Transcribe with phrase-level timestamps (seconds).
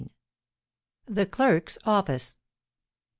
[1.05, 2.39] THE CLERK'S OFFICE.